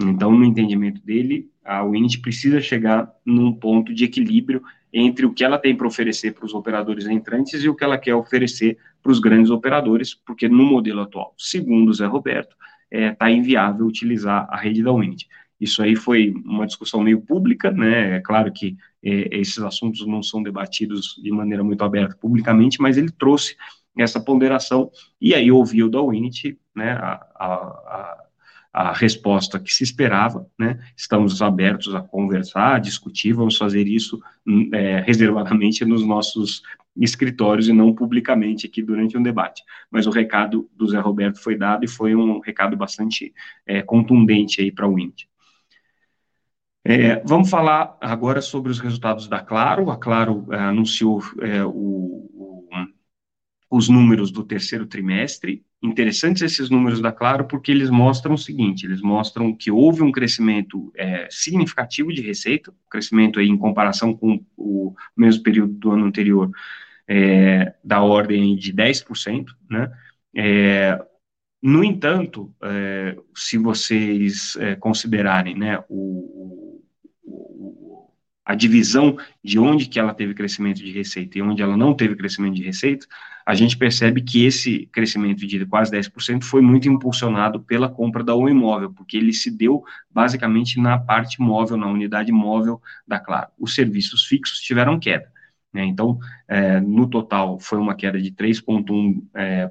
Então, 0.00 0.32
no 0.32 0.44
entendimento 0.44 1.00
dele, 1.04 1.48
a 1.64 1.84
Wind 1.84 2.20
precisa 2.20 2.60
chegar 2.60 3.12
num 3.24 3.52
ponto 3.52 3.94
de 3.94 4.04
equilíbrio 4.04 4.62
entre 4.92 5.26
o 5.26 5.32
que 5.32 5.44
ela 5.44 5.58
tem 5.58 5.76
para 5.76 5.86
oferecer 5.86 6.32
para 6.32 6.46
os 6.46 6.54
operadores 6.54 7.06
entrantes 7.06 7.62
e 7.62 7.68
o 7.68 7.74
que 7.74 7.84
ela 7.84 7.98
quer 7.98 8.14
oferecer 8.14 8.78
para 9.02 9.12
os 9.12 9.18
grandes 9.18 9.50
operadores, 9.50 10.14
porque 10.14 10.48
no 10.48 10.64
modelo 10.64 11.00
atual, 11.00 11.34
segundo 11.36 11.90
o 11.90 11.94
Zé 11.94 12.06
Roberto, 12.06 12.56
está 12.90 13.06
é, 13.06 13.12
tá 13.12 13.30
inviável 13.30 13.86
utilizar 13.86 14.46
a 14.50 14.56
rede 14.56 14.82
da 14.82 14.92
Wind. 14.92 15.24
Isso 15.60 15.82
aí 15.82 15.96
foi 15.96 16.32
uma 16.44 16.66
discussão 16.66 17.02
meio 17.02 17.20
pública, 17.20 17.70
né? 17.70 18.16
É 18.16 18.20
claro 18.20 18.52
que 18.52 18.76
é, 19.02 19.28
esses 19.38 19.58
assuntos 19.58 20.06
não 20.06 20.22
são 20.22 20.42
debatidos 20.42 21.20
de 21.22 21.30
maneira 21.30 21.64
muito 21.64 21.82
aberta 21.82 22.16
publicamente, 22.20 22.80
mas 22.80 22.96
ele 22.96 23.10
trouxe 23.10 23.56
essa 23.96 24.20
ponderação, 24.20 24.90
e 25.20 25.34
aí 25.34 25.50
ouviu 25.50 25.88
da 25.88 26.02
Winit, 26.02 26.58
né, 26.74 26.92
a, 26.92 27.26
a, 27.34 28.24
a, 28.72 28.92
resposta 28.92 29.60
que 29.60 29.72
se 29.72 29.84
esperava, 29.84 30.46
né, 30.58 30.80
estamos 30.96 31.40
abertos 31.40 31.94
a 31.94 32.00
conversar, 32.00 32.74
a 32.74 32.78
discutir, 32.78 33.32
vamos 33.32 33.56
fazer 33.56 33.86
isso 33.86 34.20
hum, 34.46 34.68
é, 34.72 35.00
reservadamente 35.00 35.84
nos 35.84 36.04
nossos 36.04 36.62
escritórios 36.96 37.68
e 37.68 37.72
não 37.72 37.92
publicamente 37.92 38.66
aqui 38.66 38.82
durante 38.82 39.16
um 39.16 39.22
debate. 39.22 39.62
Mas 39.90 40.06
o 40.06 40.10
recado 40.10 40.68
do 40.76 40.86
Zé 40.86 41.00
Roberto 41.00 41.40
foi 41.40 41.56
dado 41.56 41.84
e 41.84 41.88
foi 41.88 42.14
um 42.14 42.40
recado 42.40 42.76
bastante 42.76 43.32
é, 43.66 43.82
contundente 43.82 44.60
aí 44.60 44.70
para 44.70 44.88
o 44.88 44.98
índice. 44.98 45.26
É, 46.86 47.22
vamos 47.24 47.48
falar 47.48 47.96
agora 47.98 48.42
sobre 48.42 48.70
os 48.70 48.78
resultados 48.78 49.26
da 49.26 49.40
Claro. 49.40 49.90
A 49.90 49.96
Claro 49.96 50.46
é, 50.50 50.56
anunciou 50.58 51.22
é, 51.40 51.64
o, 51.64 52.30
os 53.74 53.88
números 53.88 54.30
do 54.30 54.44
terceiro 54.44 54.86
trimestre. 54.86 55.64
Interessantes 55.82 56.42
esses 56.42 56.70
números 56.70 57.00
da 57.00 57.10
Claro 57.10 57.44
porque 57.44 57.72
eles 57.72 57.90
mostram 57.90 58.34
o 58.34 58.38
seguinte: 58.38 58.86
eles 58.86 59.02
mostram 59.02 59.52
que 59.52 59.68
houve 59.68 60.00
um 60.00 60.12
crescimento 60.12 60.92
é, 60.96 61.26
significativo 61.28 62.12
de 62.12 62.22
receita, 62.22 62.72
crescimento 62.88 63.40
aí 63.40 63.48
em 63.48 63.58
comparação 63.58 64.14
com 64.14 64.40
o 64.56 64.94
mesmo 65.16 65.42
período 65.42 65.72
do 65.72 65.90
ano 65.90 66.06
anterior, 66.06 66.52
é, 67.08 67.74
da 67.82 68.00
ordem 68.00 68.54
de 68.54 68.72
10%, 68.72 69.46
né? 69.68 69.90
É, 70.36 71.04
no 71.60 71.82
entanto, 71.82 72.54
é, 72.62 73.16
se 73.34 73.58
vocês 73.58 74.54
é, 74.60 74.76
considerarem 74.76 75.56
né, 75.56 75.82
o, 75.88 76.73
a 78.44 78.54
divisão 78.54 79.16
de 79.42 79.58
onde 79.58 79.86
que 79.86 79.98
ela 79.98 80.12
teve 80.12 80.34
crescimento 80.34 80.78
de 80.78 80.90
receita 80.92 81.38
e 81.38 81.42
onde 81.42 81.62
ela 81.62 81.76
não 81.76 81.94
teve 81.94 82.14
crescimento 82.14 82.54
de 82.54 82.62
receita, 82.62 83.06
a 83.46 83.54
gente 83.54 83.76
percebe 83.76 84.22
que 84.22 84.44
esse 84.44 84.86
crescimento 84.86 85.46
de 85.46 85.66
quase 85.66 85.90
10% 85.90 86.44
foi 86.44 86.62
muito 86.62 86.88
impulsionado 86.88 87.60
pela 87.60 87.88
compra 87.88 88.24
da 88.24 88.34
O 88.34 88.48
Imóvel, 88.48 88.92
porque 88.92 89.16
ele 89.16 89.32
se 89.32 89.50
deu 89.50 89.82
basicamente 90.10 90.80
na 90.80 90.98
parte 90.98 91.40
móvel, 91.40 91.76
na 91.76 91.86
unidade 91.86 92.32
móvel 92.32 92.80
da 93.06 93.18
Claro. 93.18 93.48
Os 93.58 93.74
serviços 93.74 94.24
fixos 94.24 94.60
tiveram 94.60 94.98
queda. 94.98 95.30
Né? 95.72 95.84
Então, 95.84 96.18
é, 96.48 96.80
no 96.80 97.08
total, 97.08 97.58
foi 97.58 97.78
uma 97.78 97.94
queda 97.94 98.20
de 98.20 98.30
3,1%, 98.30 99.30
é, 99.34 99.66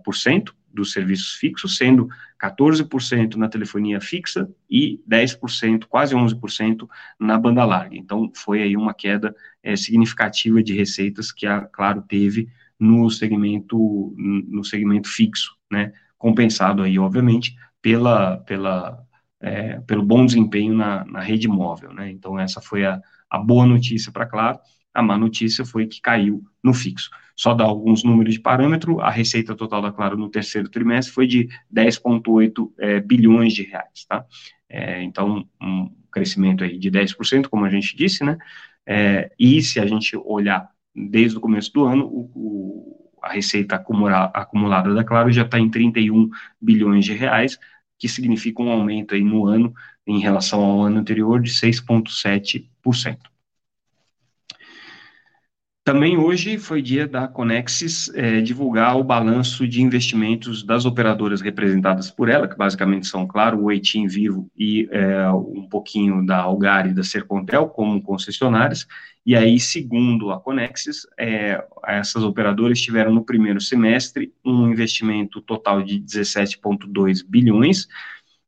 dos 0.73 0.91
serviços 0.91 1.33
fixos, 1.33 1.77
sendo 1.77 2.09
14% 2.41 3.35
na 3.35 3.47
telefonia 3.47 4.01
fixa 4.01 4.49
e 4.69 4.99
10%, 5.07 5.85
quase 5.85 6.15
11% 6.15 6.87
na 7.19 7.37
banda 7.37 7.63
larga. 7.63 7.95
Então, 7.95 8.31
foi 8.35 8.63
aí 8.63 8.75
uma 8.75 8.93
queda 8.93 9.35
é, 9.61 9.75
significativa 9.75 10.63
de 10.63 10.73
receitas 10.73 11.31
que 11.31 11.45
a 11.45 11.61
Claro 11.61 12.01
teve 12.01 12.49
no 12.79 13.09
segmento, 13.09 14.13
no 14.17 14.63
segmento 14.63 15.07
fixo, 15.07 15.55
né, 15.71 15.93
compensado 16.17 16.81
aí, 16.81 16.97
obviamente, 16.97 17.55
pela, 17.81 18.37
pela, 18.37 19.01
é, 19.39 19.79
pelo 19.81 20.03
bom 20.03 20.25
desempenho 20.25 20.73
na, 20.73 21.05
na 21.05 21.21
rede 21.21 21.47
móvel, 21.47 21.93
né, 21.93 22.09
então 22.09 22.37
essa 22.37 22.59
foi 22.59 22.85
a, 22.85 22.99
a 23.29 23.37
boa 23.37 23.65
notícia 23.65 24.11
para 24.11 24.25
Claro, 24.25 24.59
a 24.93 25.01
má 25.01 25.17
notícia 25.17 25.65
foi 25.65 25.87
que 25.87 26.01
caiu 26.01 26.43
no 26.63 26.73
fixo. 26.73 27.09
Só 27.35 27.53
dar 27.53 27.65
alguns 27.65 28.03
números 28.03 28.35
de 28.35 28.39
parâmetro, 28.39 28.99
a 28.99 29.09
receita 29.09 29.55
total 29.55 29.81
da 29.81 29.91
Claro 29.91 30.17
no 30.17 30.29
terceiro 30.29 30.69
trimestre 30.69 31.13
foi 31.13 31.25
de 31.25 31.49
10,8 31.73 32.71
é, 32.79 32.99
bilhões 32.99 33.53
de 33.53 33.63
reais, 33.63 34.05
tá? 34.07 34.25
É, 34.69 35.01
então, 35.01 35.47
um 35.61 35.89
crescimento 36.11 36.63
aí 36.63 36.77
de 36.77 36.91
10%, 36.91 37.47
como 37.47 37.65
a 37.65 37.69
gente 37.69 37.95
disse, 37.95 38.23
né? 38.23 38.37
É, 38.85 39.31
e 39.39 39.61
se 39.61 39.79
a 39.79 39.85
gente 39.85 40.15
olhar 40.15 40.69
desde 40.95 41.37
o 41.37 41.41
começo 41.41 41.73
do 41.73 41.85
ano, 41.85 42.05
o, 42.05 42.31
o, 42.35 43.11
a 43.21 43.31
receita 43.31 43.75
acumula, 43.75 44.25
acumulada 44.33 44.93
da 44.93 45.03
Claro 45.03 45.31
já 45.31 45.43
está 45.43 45.59
em 45.59 45.69
31 45.69 46.29
bilhões 46.61 47.05
de 47.05 47.13
reais, 47.13 47.57
que 47.97 48.07
significa 48.07 48.61
um 48.61 48.69
aumento 48.69 49.15
aí 49.15 49.23
no 49.23 49.47
ano, 49.47 49.73
em 50.05 50.19
relação 50.19 50.61
ao 50.61 50.81
ano 50.81 50.99
anterior, 50.99 51.41
de 51.41 51.51
6,7%. 51.51 53.32
Também 55.83 56.17
hoje 56.17 56.57
foi 56.57 56.81
dia 56.81 57.05
da 57.05 57.27
Conexis 57.27 58.09
é, 58.15 58.39
divulgar 58.39 58.95
o 58.97 59.03
balanço 59.03 59.67
de 59.67 59.81
investimentos 59.81 60.63
das 60.63 60.85
operadoras 60.85 61.41
representadas 61.41 62.09
por 62.09 62.29
ela, 62.29 62.47
que 62.47 62.55
basicamente 62.55 63.05
são, 63.05 63.27
claro, 63.27 63.61
o 63.61 63.69
Eitim 63.69 64.07
Vivo 64.07 64.49
e 64.57 64.87
é, 64.91 65.29
um 65.29 65.67
pouquinho 65.69 66.25
da 66.25 66.37
Algar 66.37 66.87
e 66.87 66.93
da 66.93 67.03
Sercontel 67.03 67.67
como 67.67 68.01
concessionárias. 68.01 68.87
E 69.25 69.35
aí, 69.35 69.59
segundo 69.59 70.31
a 70.31 70.39
Conexis, 70.39 71.05
é, 71.19 71.61
essas 71.85 72.23
operadoras 72.23 72.79
tiveram 72.79 73.13
no 73.13 73.25
primeiro 73.25 73.59
semestre 73.59 74.33
um 74.43 74.69
investimento 74.69 75.41
total 75.41 75.83
de 75.83 75.99
17,2 75.99 77.25
bilhões 77.27 77.89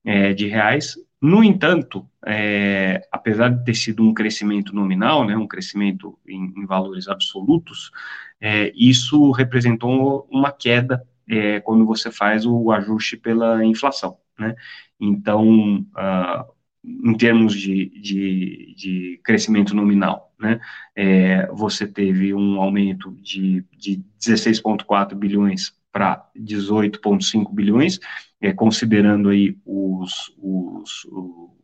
é, 0.05 0.31
de 0.31 0.47
reais, 0.47 0.95
no 1.25 1.43
entanto, 1.43 2.07
é, 2.23 3.07
apesar 3.11 3.49
de 3.49 3.65
ter 3.65 3.73
sido 3.73 4.03
um 4.03 4.13
crescimento 4.13 4.75
nominal, 4.75 5.25
né, 5.25 5.35
um 5.35 5.47
crescimento 5.47 6.19
em, 6.27 6.53
em 6.55 6.65
valores 6.67 7.07
absolutos, 7.07 7.91
é, 8.39 8.71
isso 8.75 9.31
representou 9.31 10.27
uma 10.29 10.51
queda 10.51 11.03
é, 11.27 11.59
quando 11.61 11.83
você 11.83 12.11
faz 12.11 12.45
o 12.45 12.71
ajuste 12.71 13.17
pela 13.17 13.65
inflação. 13.65 14.17
Né? 14.37 14.55
Então, 14.99 15.79
uh, 15.79 16.45
em 16.83 17.17
termos 17.17 17.55
de, 17.55 17.89
de, 17.99 18.75
de, 18.77 19.19
crescimento 19.23 19.75
nominal, 19.75 20.31
né, 20.39 20.59
é, 20.95 21.47
você 21.47 21.87
teve 21.87 22.35
um 22.35 22.61
aumento 22.61 23.11
de, 23.19 23.65
de 23.75 24.03
16,4 24.21 25.15
bilhões 25.15 25.73
para 25.95 26.27
18,5 26.37 27.53
bilhões, 27.53 28.01
é, 28.41 28.51
considerando 28.51 29.29
aí 29.29 29.55
os, 29.65 30.29
os, 30.37 31.07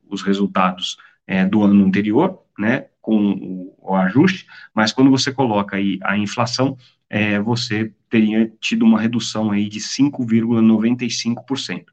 os 0.09 0.21
resultados 0.21 0.95
é, 1.27 1.45
do 1.45 1.61
ano 1.61 1.85
anterior, 1.85 2.41
né, 2.57 2.85
com 3.01 3.33
o, 3.33 3.75
o, 3.77 3.93
ajuste, 3.93 4.47
mas 4.73 4.93
quando 4.93 5.11
você 5.11 5.33
coloca 5.33 5.75
aí 5.75 5.99
a 6.01 6.17
inflação, 6.17 6.77
é, 7.09 7.41
você 7.41 7.93
teria 8.09 8.49
tido 8.61 8.85
uma 8.85 9.01
redução 9.01 9.51
aí 9.51 9.67
de 9.67 9.81
5,95%. 9.81 11.87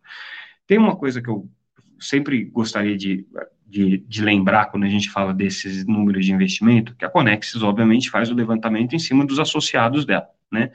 Tem 0.65 0.79
uma 0.79 0.95
coisa 0.95 1.21
que 1.21 1.29
eu 1.29 1.51
sempre 1.99 2.45
gostaria 2.45 2.97
de, 2.97 3.27
de, 3.67 3.99
de, 3.99 4.23
lembrar 4.23 4.67
quando 4.67 4.85
a 4.85 4.89
gente 4.89 5.11
fala 5.11 5.35
desses 5.35 5.85
números 5.85 6.25
de 6.25 6.33
investimento, 6.33 6.95
que 6.95 7.05
a 7.05 7.11
Conexis, 7.11 7.65
obviamente, 7.65 8.11
faz 8.11 8.31
o 8.31 8.35
levantamento 8.35 8.95
em 8.95 9.01
cima 9.01 9.27
dos 9.27 9.41
associados 9.41 10.07
dela, 10.07 10.29
né? 10.53 10.71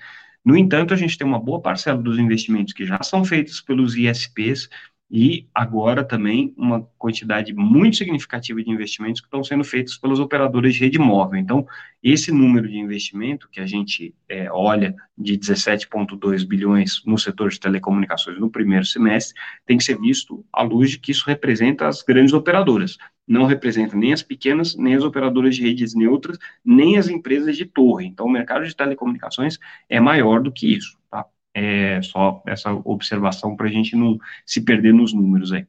No 0.46 0.58
entanto, 0.58 0.94
a 0.94 0.98
gente 0.98 1.18
tem 1.18 1.26
uma 1.26 1.40
boa 1.40 1.62
parcela 1.62 2.02
dos 2.02 2.20
investimentos 2.20 2.74
que 2.74 2.86
já 2.86 3.02
são 3.02 3.24
feitos 3.24 3.62
pelos 3.62 3.96
ISPs 3.96 4.70
e 5.10 5.48
agora 5.54 6.04
também 6.04 6.54
uma 6.58 6.82
quantidade 6.98 7.54
muito 7.54 7.98
significativa 7.98 8.64
de 8.64 8.72
investimentos 8.72 9.22
que 9.22 9.28
estão 9.28 9.44
sendo 9.44 9.64
feitos 9.64 9.98
pelos 9.98 10.20
operadores 10.20 10.74
de 10.74 10.80
rede 10.80 10.98
móvel. 10.98 11.40
Então, 11.40 11.68
esse 12.02 12.32
número 12.32 12.68
de 12.68 12.78
investimento 12.78 13.48
que 13.52 13.60
a 13.60 13.66
gente 13.66 14.16
é, 14.28 14.52
olha 14.52 14.96
de 15.18 15.38
17,2 15.38 16.46
bilhões 16.48 17.04
no 17.06 17.18
setor 17.18 17.52
de 17.52 17.60
telecomunicações 17.60 18.40
no 18.40 18.50
primeiro 18.50 18.86
semestre 18.86 19.40
tem 19.66 19.78
que 19.78 19.84
ser 19.84 20.00
visto 20.00 20.44
à 20.52 20.64
luz 20.64 20.92
de 20.92 21.00
que 21.00 21.12
isso 21.12 21.26
representa 21.28 21.88
as 21.88 22.02
grandes 22.02 22.34
operadoras. 22.34 22.98
Não 23.28 23.46
representa 23.46 23.96
nem 23.96 24.14
as 24.14 24.24
pequenas, 24.24 24.76
nem 24.76 24.96
as 24.96 25.04
operadoras 25.04 25.56
de 25.56 25.62
redes 25.62 25.94
neutras, 25.94 26.38
nem 26.66 26.98
as 26.98 27.08
empresas 27.08 27.56
de 27.56 27.66
torre. 27.66 28.06
Então, 28.06 28.26
o 28.26 28.32
mercado 28.32 28.66
de 28.66 28.76
telecomunicações 28.76 29.60
é 29.88 30.00
maior 30.00 30.42
do 30.42 30.52
que 30.52 30.76
isso. 30.76 30.98
Tá? 31.10 31.26
É 31.54 32.02
só 32.02 32.42
essa 32.48 32.72
observação 32.74 33.56
para 33.56 33.68
a 33.68 33.72
gente 33.72 33.96
não 33.96 34.18
se 34.46 34.62
perder 34.62 34.94
nos 34.94 35.14
números 35.14 35.52
aí. 35.52 35.68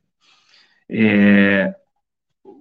É, 0.89 1.75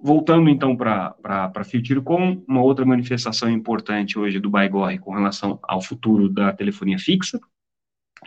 voltando 0.02 0.50
então 0.50 0.76
para 0.76 1.14
a 1.24 1.64
Futurecom, 1.64 2.42
uma 2.46 2.62
outra 2.62 2.84
manifestação 2.84 3.50
importante 3.50 4.18
hoje 4.18 4.38
do 4.38 4.50
Baigorre 4.50 4.98
com 4.98 5.14
relação 5.14 5.58
ao 5.62 5.80
futuro 5.80 6.28
da 6.28 6.52
telefonia 6.52 6.98
fixa, 6.98 7.40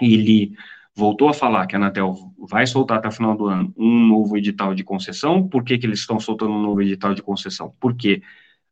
ele 0.01 0.53
voltou 0.95 1.29
a 1.29 1.33
falar 1.33 1.67
que 1.67 1.75
a 1.75 1.79
Anatel 1.79 2.15
vai 2.39 2.65
soltar 2.65 2.97
até 2.97 3.07
o 3.07 3.11
final 3.11 3.37
do 3.37 3.45
ano 3.45 3.71
um 3.77 4.07
novo 4.07 4.35
edital 4.35 4.73
de 4.73 4.83
concessão. 4.83 5.47
Por 5.47 5.63
que, 5.63 5.77
que 5.77 5.85
eles 5.85 5.99
estão 5.99 6.19
soltando 6.19 6.51
um 6.53 6.61
novo 6.61 6.81
edital 6.81 7.13
de 7.13 7.21
concessão? 7.21 7.75
Porque 7.79 8.23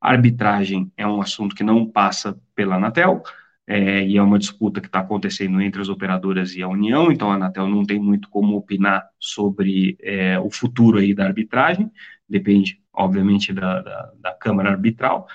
arbitragem 0.02 0.92
é 0.98 1.06
um 1.08 1.22
assunto 1.22 1.56
que 1.56 1.64
não 1.64 1.86
passa 1.86 2.40
pela 2.56 2.76
Anatel, 2.78 3.22
é, 3.68 4.06
e 4.06 4.18
é 4.18 4.22
uma 4.22 4.38
disputa 4.38 4.80
que 4.80 4.88
está 4.88 5.00
acontecendo 5.00 5.60
entre 5.60 5.82
as 5.82 5.90
operadoras 5.90 6.56
e 6.56 6.62
a 6.62 6.68
União, 6.68 7.12
então 7.12 7.32
a 7.32 7.36
Anatel 7.36 7.68
não 7.68 7.84
tem 7.84 8.00
muito 8.00 8.30
como 8.30 8.56
opinar 8.56 9.08
sobre 9.20 9.98
é, 10.02 10.40
o 10.40 10.52
futuro 10.52 11.00
aí 11.00 11.14
da 11.14 11.26
arbitragem, 11.26 11.92
depende, 12.30 12.80
obviamente, 12.94 13.52
da, 13.52 13.82
da, 13.82 14.12
da 14.22 14.34
Câmara 14.34 14.70
Arbitral, 14.70 15.28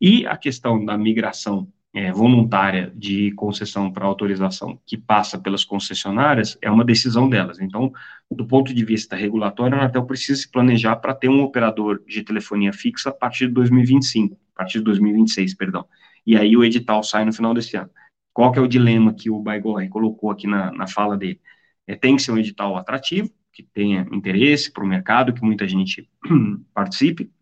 e 0.00 0.26
a 0.26 0.36
questão 0.36 0.84
da 0.84 0.98
migração 0.98 1.66
é, 1.94 2.12
voluntária 2.12 2.92
de 2.94 3.32
concessão 3.32 3.90
para 3.90 4.04
autorização 4.04 4.78
que 4.86 4.96
passa 4.96 5.38
pelas 5.38 5.64
concessionárias 5.64 6.58
é 6.60 6.70
uma 6.70 6.84
decisão 6.84 7.28
delas. 7.28 7.58
Então, 7.58 7.90
do 8.30 8.46
ponto 8.46 8.74
de 8.74 8.84
vista 8.84 9.16
regulatório, 9.16 9.76
a 9.76 9.80
Anatel 9.80 10.04
precisa 10.04 10.40
se 10.40 10.50
planejar 10.50 10.96
para 10.96 11.14
ter 11.14 11.30
um 11.30 11.40
operador 11.40 12.02
de 12.06 12.22
telefonia 12.22 12.72
fixa 12.72 13.08
a 13.08 13.12
partir 13.12 13.48
de 13.48 13.54
2025, 13.54 14.34
a 14.54 14.58
partir 14.58 14.78
de 14.78 14.84
2026, 14.84 15.54
perdão 15.54 15.86
e 16.28 16.36
aí 16.36 16.54
o 16.54 16.62
edital 16.62 17.02
sai 17.02 17.24
no 17.24 17.32
final 17.32 17.54
desse 17.54 17.74
ano. 17.74 17.88
Qual 18.34 18.52
que 18.52 18.58
é 18.58 18.62
o 18.62 18.68
dilema 18.68 19.14
que 19.14 19.30
o 19.30 19.40
Baigorre 19.40 19.88
colocou 19.88 20.30
aqui 20.30 20.46
na, 20.46 20.70
na 20.70 20.86
fala 20.86 21.16
dele? 21.16 21.40
É, 21.86 21.96
tem 21.96 22.16
que 22.16 22.22
ser 22.22 22.32
um 22.32 22.36
edital 22.36 22.76
atrativo, 22.76 23.30
que 23.50 23.62
tenha 23.62 24.06
interesse 24.12 24.70
para 24.70 24.84
o 24.84 24.86
mercado, 24.86 25.32
que 25.32 25.42
muita 25.42 25.66
gente 25.66 26.06
participe, 26.74 27.32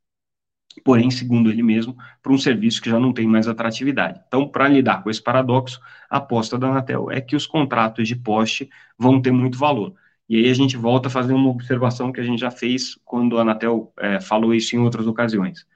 porém, 0.85 1.11
segundo 1.11 1.51
ele 1.51 1.65
mesmo, 1.65 1.97
para 2.23 2.33
um 2.33 2.39
serviço 2.39 2.81
que 2.81 2.89
já 2.89 3.01
não 3.01 3.13
tem 3.13 3.27
mais 3.27 3.49
atratividade. 3.49 4.23
Então, 4.29 4.49
para 4.49 4.69
lidar 4.69 5.03
com 5.03 5.11
esse 5.11 5.21
paradoxo, 5.21 5.81
a 6.09 6.19
aposta 6.19 6.57
da 6.57 6.69
Anatel 6.69 7.11
é 7.11 7.21
que 7.21 7.35
os 7.35 7.45
contratos 7.45 8.07
de 8.07 8.15
poste 8.15 8.71
vão 8.97 9.21
ter 9.21 9.33
muito 9.33 9.59
valor. 9.59 9.97
E 10.29 10.37
aí 10.37 10.49
a 10.49 10.55
gente 10.55 10.77
volta 10.77 11.09
a 11.09 11.11
fazer 11.11 11.33
uma 11.33 11.51
observação 11.51 12.13
que 12.13 12.21
a 12.21 12.25
gente 12.25 12.39
já 12.39 12.53
fez 12.53 12.97
quando 13.05 13.37
a 13.37 13.43
Anatel 13.43 13.93
é, 13.99 14.21
falou 14.21 14.55
isso 14.55 14.77
em 14.77 14.79
outras 14.79 15.09
ocasiões. 15.09 15.67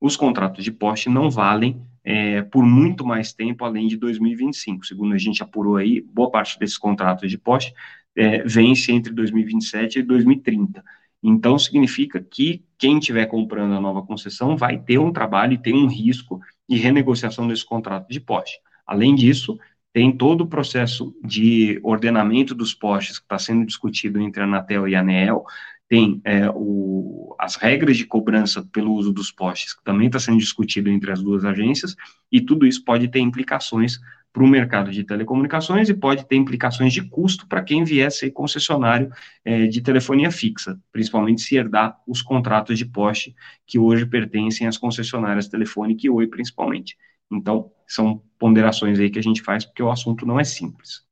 Os 0.00 0.16
contratos 0.16 0.62
de 0.62 0.70
poste 0.70 1.08
não 1.08 1.28
valem 1.28 1.84
é, 2.04 2.42
por 2.42 2.64
muito 2.64 3.04
mais 3.04 3.32
tempo 3.32 3.64
além 3.64 3.86
de 3.86 3.96
2025. 3.96 4.86
Segundo 4.86 5.14
a 5.14 5.18
gente 5.18 5.42
apurou 5.42 5.76
aí, 5.76 6.00
boa 6.00 6.30
parte 6.30 6.58
desses 6.58 6.78
contratos 6.78 7.30
de 7.30 7.38
poste 7.38 7.74
é, 8.16 8.42
vence 8.42 8.92
entre 8.92 9.12
2027 9.12 10.00
e 10.00 10.02
2030. 10.02 10.82
Então, 11.22 11.58
significa 11.58 12.20
que 12.20 12.64
quem 12.78 12.98
estiver 12.98 13.26
comprando 13.26 13.74
a 13.74 13.80
nova 13.80 14.02
concessão 14.02 14.56
vai 14.56 14.78
ter 14.78 14.98
um 14.98 15.12
trabalho 15.12 15.52
e 15.52 15.58
tem 15.58 15.74
um 15.74 15.86
risco 15.86 16.40
de 16.68 16.76
renegociação 16.76 17.46
desse 17.46 17.64
contrato 17.64 18.08
de 18.08 18.20
poste. 18.20 18.58
Além 18.86 19.14
disso, 19.14 19.58
tem 19.92 20.16
todo 20.16 20.42
o 20.42 20.46
processo 20.46 21.14
de 21.22 21.78
ordenamento 21.82 22.54
dos 22.54 22.72
postes 22.72 23.18
que 23.18 23.24
está 23.24 23.38
sendo 23.38 23.66
discutido 23.66 24.20
entre 24.20 24.40
a 24.40 24.44
Anatel 24.44 24.88
e 24.88 24.94
a 24.94 25.00
ANEEL, 25.00 25.44
tem 25.90 26.20
é, 26.24 26.48
o, 26.54 27.34
as 27.36 27.56
regras 27.56 27.96
de 27.96 28.06
cobrança 28.06 28.62
pelo 28.72 28.94
uso 28.94 29.12
dos 29.12 29.32
postes, 29.32 29.74
que 29.74 29.82
também 29.82 30.06
está 30.06 30.20
sendo 30.20 30.38
discutido 30.38 30.88
entre 30.88 31.10
as 31.10 31.20
duas 31.20 31.44
agências, 31.44 31.96
e 32.30 32.40
tudo 32.40 32.64
isso 32.64 32.84
pode 32.84 33.08
ter 33.08 33.18
implicações 33.18 33.98
para 34.32 34.44
o 34.44 34.46
mercado 34.46 34.92
de 34.92 35.02
telecomunicações 35.02 35.88
e 35.88 35.94
pode 35.94 36.24
ter 36.28 36.36
implicações 36.36 36.92
de 36.92 37.02
custo 37.02 37.44
para 37.48 37.60
quem 37.60 37.82
vier 37.82 38.12
ser 38.12 38.30
concessionário 38.30 39.10
é, 39.44 39.66
de 39.66 39.80
telefonia 39.80 40.30
fixa, 40.30 40.78
principalmente 40.92 41.40
se 41.40 41.56
herdar 41.56 41.98
os 42.06 42.22
contratos 42.22 42.78
de 42.78 42.84
poste 42.86 43.34
que 43.66 43.76
hoje 43.76 44.06
pertencem 44.06 44.68
às 44.68 44.78
concessionárias 44.78 45.48
telefônicas 45.48 46.04
e 46.04 46.08
Oi, 46.08 46.28
principalmente. 46.28 46.96
Então, 47.28 47.72
são 47.84 48.22
ponderações 48.38 49.00
aí 49.00 49.10
que 49.10 49.18
a 49.18 49.22
gente 49.22 49.42
faz 49.42 49.64
porque 49.64 49.82
o 49.82 49.90
assunto 49.90 50.24
não 50.24 50.38
é 50.38 50.44
simples. 50.44 51.09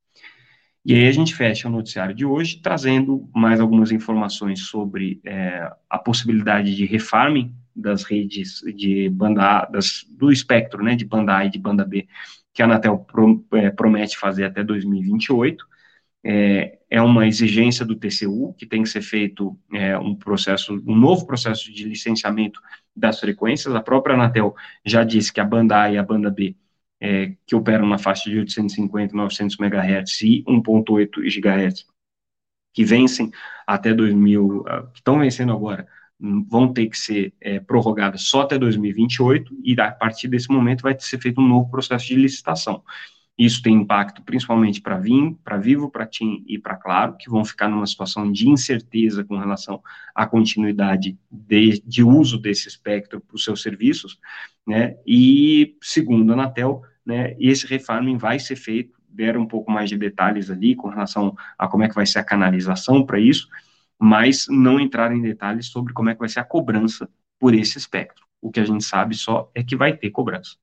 E 0.89 0.95
aí 0.95 1.07
a 1.07 1.11
gente 1.11 1.35
fecha 1.35 1.67
o 1.67 1.71
noticiário 1.71 2.15
de 2.15 2.25
hoje 2.25 2.59
trazendo 2.63 3.29
mais 3.31 3.59
algumas 3.59 3.91
informações 3.91 4.61
sobre 4.61 5.21
é, 5.23 5.71
a 5.87 5.99
possibilidade 5.99 6.75
de 6.75 6.83
refarming 6.83 7.53
das 7.75 8.01
redes 8.01 8.61
de 8.75 9.07
banda 9.07 9.43
A, 9.43 9.65
das, 9.67 10.03
do 10.09 10.31
espectro, 10.31 10.83
né, 10.83 10.95
de 10.95 11.05
banda 11.05 11.37
A 11.37 11.45
e 11.45 11.49
de 11.51 11.59
banda 11.59 11.85
B, 11.85 12.07
que 12.51 12.63
a 12.63 12.65
Anatel 12.65 12.97
pro, 12.97 13.45
é, 13.53 13.69
promete 13.69 14.17
fazer 14.17 14.45
até 14.45 14.63
2028. 14.63 15.63
É, 16.23 16.79
é, 16.89 16.99
uma 16.99 17.27
exigência 17.27 17.85
do 17.85 17.95
TCU, 17.95 18.55
que 18.57 18.65
tem 18.65 18.81
que 18.81 18.89
ser 18.89 19.03
feito 19.03 19.55
é, 19.71 19.95
um 19.95 20.15
processo, 20.15 20.73
um 20.87 20.95
novo 20.95 21.27
processo 21.27 21.71
de 21.71 21.83
licenciamento 21.83 22.59
das 22.95 23.19
frequências. 23.19 23.75
A 23.75 23.81
própria 23.81 24.15
Anatel 24.15 24.55
já 24.83 25.03
disse 25.03 25.31
que 25.31 25.39
a 25.39 25.45
banda 25.45 25.83
A 25.83 25.91
e 25.91 25.99
a 25.99 26.03
banda 26.03 26.31
B, 26.31 26.55
é, 27.01 27.33
que 27.45 27.55
operam 27.55 27.87
na 27.87 27.97
faixa 27.97 28.29
de 28.29 28.39
850 28.39 29.15
900 29.15 29.57
MHz 29.59 30.21
e 30.21 30.43
1.8 30.47 31.21
GHz, 31.21 31.85
que 32.73 32.83
vencem 32.83 33.31
até 33.65 33.93
2000, 33.93 34.65
ah, 34.67 34.83
que 34.91 34.99
estão 34.99 35.19
vencendo 35.19 35.51
agora, 35.51 35.87
vão 36.19 36.73
ter 36.73 36.87
que 36.87 36.97
ser 36.97 37.33
é, 37.39 37.59
prorrogadas 37.59 38.23
só 38.23 38.41
até 38.41 38.57
2028 38.57 39.57
e 39.63 39.79
a 39.79 39.91
partir 39.91 40.27
desse 40.27 40.51
momento 40.51 40.81
vai 40.81 40.95
ser 40.99 41.17
feito 41.19 41.39
um 41.39 41.47
novo 41.47 41.69
processo 41.69 42.07
de 42.07 42.15
licitação. 42.15 42.83
Isso 43.37 43.61
tem 43.61 43.73
impacto 43.73 44.21
principalmente 44.21 44.81
para 44.81 44.97
Vim, 44.97 45.33
para 45.33 45.55
Vivo, 45.57 45.89
para 45.89 46.05
TIM 46.05 46.43
e 46.45 46.59
para 46.59 46.75
Claro, 46.75 47.15
que 47.15 47.29
vão 47.29 47.45
ficar 47.45 47.69
numa 47.69 47.87
situação 47.87 48.29
de 48.29 48.49
incerteza 48.49 49.23
com 49.23 49.37
relação 49.37 49.81
à 50.13 50.27
continuidade 50.27 51.17
de, 51.31 51.81
de 51.85 52.03
uso 52.03 52.37
desse 52.37 52.67
espectro 52.67 53.21
para 53.21 53.35
os 53.35 53.45
seus 53.45 53.61
serviços, 53.61 54.19
né? 54.67 54.97
E 55.07 55.77
segundo 55.81 56.31
a 56.31 56.33
Anatel, 56.33 56.83
né, 57.09 57.35
esse 57.39 57.65
refarming 57.65 58.17
vai 58.17 58.37
ser 58.37 58.55
feito, 58.55 58.95
deram 59.09 59.41
um 59.41 59.47
pouco 59.47 59.71
mais 59.71 59.89
de 59.89 59.97
detalhes 59.97 60.51
ali 60.51 60.75
com 60.75 60.87
relação 60.87 61.35
a 61.57 61.67
como 61.67 61.83
é 61.83 61.89
que 61.89 61.95
vai 61.95 62.05
ser 62.05 62.19
a 62.19 62.23
canalização 62.23 63.03
para 63.03 63.19
isso, 63.19 63.49
mas 63.97 64.45
não 64.47 64.79
entrar 64.79 65.11
em 65.11 65.19
detalhes 65.19 65.65
sobre 65.65 65.91
como 65.91 66.11
é 66.11 66.13
que 66.13 66.19
vai 66.19 66.29
ser 66.29 66.39
a 66.39 66.43
cobrança 66.43 67.09
por 67.39 67.55
esse 67.55 67.79
espectro. 67.79 68.23
O 68.39 68.51
que 68.51 68.59
a 68.59 68.63
gente 68.65 68.83
sabe 68.83 69.15
só 69.15 69.49
é 69.55 69.63
que 69.63 69.75
vai 69.75 69.97
ter 69.97 70.11
cobrança. 70.11 70.55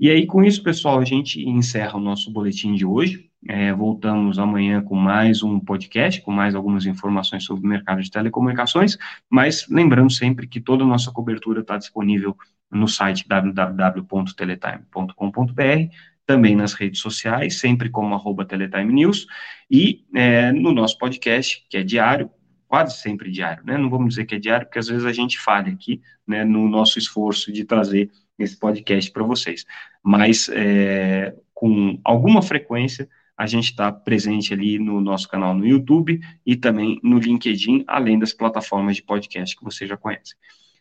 E 0.00 0.10
aí, 0.10 0.26
com 0.26 0.42
isso, 0.42 0.62
pessoal, 0.62 0.98
a 0.98 1.04
gente 1.04 1.46
encerra 1.46 1.96
o 1.96 2.00
nosso 2.00 2.30
boletim 2.30 2.74
de 2.74 2.84
hoje. 2.84 3.30
É, 3.48 3.72
voltamos 3.72 4.38
amanhã 4.38 4.82
com 4.82 4.94
mais 4.94 5.42
um 5.42 5.60
podcast, 5.60 6.20
com 6.22 6.32
mais 6.32 6.54
algumas 6.54 6.86
informações 6.86 7.44
sobre 7.44 7.64
o 7.64 7.68
mercado 7.68 8.02
de 8.02 8.10
telecomunicações, 8.10 8.96
mas 9.30 9.66
lembrando 9.68 10.10
sempre 10.10 10.46
que 10.48 10.60
toda 10.60 10.82
a 10.82 10.86
nossa 10.86 11.12
cobertura 11.12 11.60
está 11.60 11.76
disponível 11.76 12.36
no 12.70 12.88
site 12.88 13.26
www.teletime.com.br, 13.28 15.94
também 16.26 16.56
nas 16.56 16.72
redes 16.72 17.00
sociais, 17.00 17.58
sempre 17.58 17.88
como 17.88 18.14
arroba 18.14 18.44
Teletime 18.44 18.92
News, 18.92 19.26
e 19.70 20.04
é, 20.14 20.50
no 20.50 20.72
nosso 20.72 20.98
podcast, 20.98 21.64
que 21.70 21.76
é 21.76 21.82
diário, 21.82 22.30
quase 22.66 22.98
sempre 22.98 23.30
diário, 23.30 23.62
né? 23.64 23.78
Não 23.78 23.88
vamos 23.88 24.10
dizer 24.10 24.26
que 24.26 24.34
é 24.34 24.38
diário, 24.38 24.66
porque 24.66 24.80
às 24.80 24.88
vezes 24.88 25.04
a 25.04 25.12
gente 25.12 25.38
falha 25.38 25.72
aqui, 25.72 26.02
né, 26.26 26.44
no 26.44 26.68
nosso 26.68 26.98
esforço 26.98 27.52
de 27.52 27.64
trazer 27.64 28.10
esse 28.38 28.58
podcast 28.58 29.10
para 29.12 29.22
vocês. 29.22 29.64
Mas 30.02 30.50
é, 30.52 31.34
com 31.54 31.98
alguma 32.04 32.42
frequência 32.42 33.08
a 33.36 33.46
gente 33.46 33.70
está 33.70 33.92
presente 33.92 34.54
ali 34.54 34.78
no 34.78 35.00
nosso 35.00 35.28
canal 35.28 35.54
no 35.54 35.66
YouTube 35.66 36.20
e 36.44 36.56
também 36.56 36.98
no 37.02 37.18
LinkedIn, 37.18 37.84
além 37.86 38.18
das 38.18 38.32
plataformas 38.32 38.96
de 38.96 39.02
podcast 39.02 39.54
que 39.54 39.62
você 39.62 39.86
já 39.86 39.96
conhece. 39.96 40.34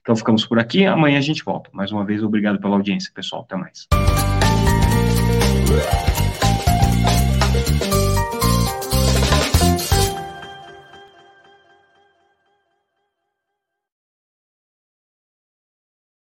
Então 0.06 0.16
ficamos 0.16 0.46
por 0.46 0.60
aqui, 0.60 0.86
amanhã 0.86 1.18
a 1.18 1.22
gente 1.22 1.44
volta. 1.44 1.68
Mais 1.74 1.92
uma 1.92 2.06
vez, 2.06 2.22
obrigado 2.22 2.60
pela 2.60 2.76
audiência, 2.76 3.12
pessoal. 3.12 3.42
Até 3.42 3.56
mais. 3.56 3.88